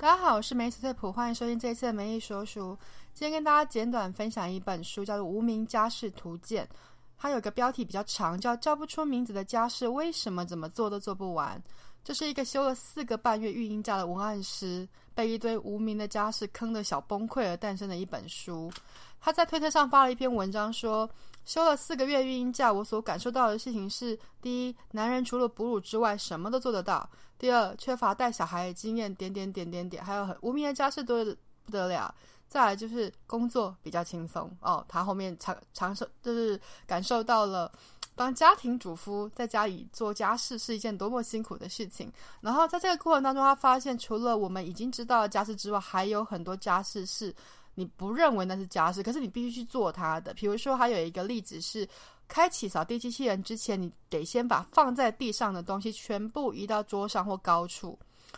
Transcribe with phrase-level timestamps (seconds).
[0.00, 2.78] 大家好，我是梅斯翠普，欢迎收听这一次的梅艺说书。
[3.12, 6.64] 今天跟大家简短分享一本书，叫做《无名家事图鉴》。
[7.18, 11.60] 它有个标题比较长，叫“叫不出名字的家事，为什么怎么做都做不完”。
[12.08, 18.72] 这是一个休了四个半月育婴假的文案师，被一堆无名的家事坑得小崩溃而诞生的一本书。
[19.20, 21.06] 他在推特上发了一篇文章说，
[21.44, 27.06] 休了四个月育婴假，我所感受到的事情是：第一，男人除了哺乳之外什么都做得到；
[27.38, 32.14] 第二，缺乏带小孩的经验，点点点点点，还有很无名的家事多得不得了。
[32.48, 37.70] 再来就是工作比较轻松哦，他后面尝尝受就是感受到了
[38.18, 42.12] 当家庭主妇在家里做家事是一件多么辛苦的事情。
[42.40, 47.32] 然后在这个过程当中，他发现除了我们已经知道的家事之外，还有很多家事是
[47.76, 50.34] 你不认为那是家事，可是你必须去做它的。
[50.34, 51.88] 比如说，还有一个例子是，
[52.26, 57.96] 开启扫地机器人之前，你得先把放在地上的东西全部移到桌上或高处。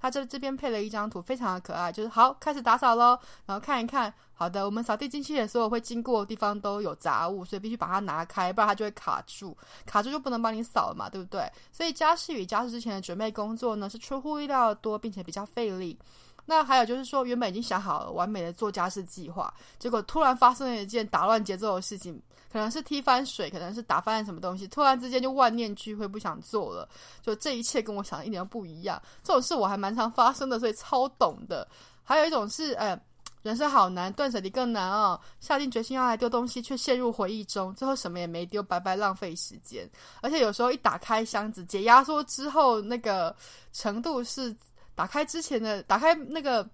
[0.00, 3.18] 他这这边配了一张图，非常的可爱，就是好开始打扫喽。
[3.46, 11.50] 然后看一看，好的，我们扫地机器人所有会经过的地方都有杂物，所以必须把它拿开，不然它就会卡住，卡住就不能帮你扫了嘛，对不对？
[11.72, 15.98] 所以家事与家事之前的准备工作呢，是出乎意料的多，并且比较费力。
[16.44, 22.20] 那还有就是说，原本已经想好了完美的做家事计划，结果突然发生了一件打乱节奏的事情，
[22.52, 26.88] 可能是踢翻水，可能是打翻了什么东西，突然之间就万念俱灰，不想做了。
[27.22, 29.00] 就这一切跟我想的一点都不一样。
[29.22, 31.66] 这种事我还蛮常发生的，所以超懂的。
[32.02, 33.00] 还有一种是，哎，
[33.42, 35.18] 人生好难，断舍离更难哦。
[35.38, 39.88] 下定决心要来丢东西，却陷入回忆中，最后什么也没丢，白白浪费时间。
[40.20, 43.34] 而且有时候一打开箱子，解压缩之后，那个
[43.72, 44.54] 程度是。
[44.94, 46.68] 打开之前的，打开那个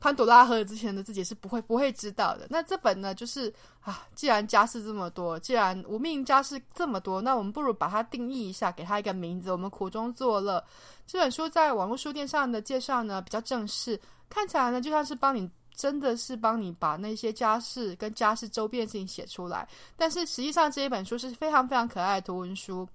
[0.00, 2.46] 潘朵拉盒之前的自己是不会不会知道的。
[2.50, 9.52] 那这本呢，就是啊，既然家事这么多，既然无命家事这么多，那我们不如把它定义一下，给它一个名字。
[9.52, 10.64] 我们苦中作乐。
[11.06, 19.68] 这本书在网络书店上的介绍呢，比较正式，看起来呢就像是帮你，真的是帮你把那些家事跟家事周边事情写出来。
[19.96, 22.88] 但是实际上这一本书是非常非常可爱的图文书。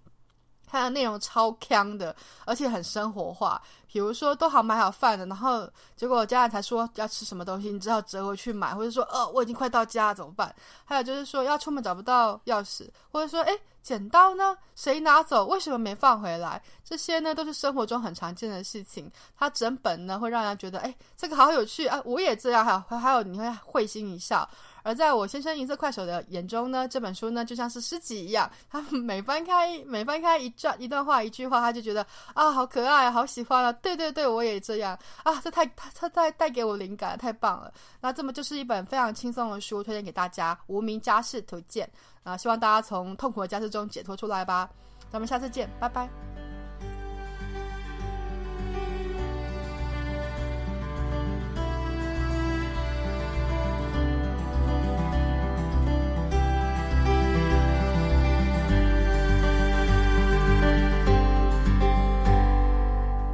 [0.67, 3.59] 它的内容超强的，而且很生活化。
[3.89, 10.53] 比如说，都好买好饭了，然后结果家人才说要吃什么东西，你只好折回去买，或者说，呃，我已经快到家了，怎么办？
[10.85, 14.55] 还有就是说，要出门找不到钥匙，或者说，诶，剪刀呢？
[14.75, 15.45] 谁拿走？
[15.45, 16.61] 为什么没放回来？
[16.83, 19.09] 这些呢，都是生活中很常见的事情。
[19.35, 21.99] 它整本呢，会让人觉得，诶，这个好有趣啊！
[22.05, 22.63] 我也这样。
[22.63, 24.47] 还有，还有，你会会心一笑。
[24.87, 33.73] 而在我先生银色快手的眼中呢，这本书呢就像是诗集一样，他每翻开每翻开一段一段话一句话，他就觉得啊，好可爱，好喜欢啊！
[33.73, 35.41] 对对对，我也这样啊！
[35.43, 37.69] 这太他他带带给我灵感，太棒了！
[37.99, 41.85] 那这么就是一本非常轻松的书，推荐给大家，《无名家事图鉴》
[42.29, 44.69] 啊，希望大家从痛苦的家事中解脱出来吧。
[45.11, 46.36] 咱们下次见，拜拜。